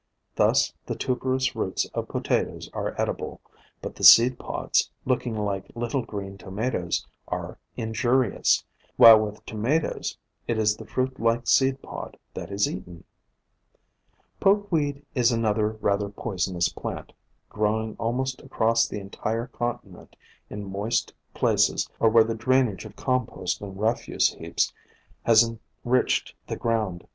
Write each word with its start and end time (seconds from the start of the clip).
Thus 0.33 0.73
the 0.87 0.95
tuberous 0.95 1.55
roots 1.55 1.85
of 1.93 2.07
Potatoes 2.07 2.71
are 2.73 2.95
edible, 2.99 3.39
but 3.83 3.93
the 3.93 4.03
seed 4.03 4.39
pods, 4.39 4.89
looking 5.05 5.37
like 5.37 5.71
little 5.75 6.01
green 6.03 6.39
Tomatoes, 6.39 7.05
are 7.27 7.59
injurious, 7.77 8.63
while 8.97 9.19
with 9.19 9.45
Tomatoes 9.45 10.17
it 10.47 10.57
is 10.57 10.75
the 10.77 10.87
fruit 10.87 11.19
like 11.19 11.47
seed 11.47 11.83
pod 11.83 12.17
that 12.33 12.49
is 12.49 12.67
eaten. 12.67 13.03
Pokeweed 14.39 15.05
is 15.13 15.31
another 15.31 15.73
rather 15.81 16.09
poisonous 16.09 16.67
plant, 16.69 17.13
growing 17.47 17.95
almost 17.99 18.41
across 18.41 18.87
the 18.87 18.99
entire 18.99 19.45
continent 19.45 20.15
in 20.49 20.65
moist 20.65 21.13
places 21.35 21.87
or 21.99 22.09
where 22.09 22.23
the 22.23 22.33
drainage 22.33 22.85
of 22.85 22.95
compost 22.95 23.61
and 23.61 23.79
refuse 23.79 24.29
heaps 24.33 24.73
has 25.25 25.47
enriched 25.47 26.33
the 26.47 26.55
ground. 26.55 27.05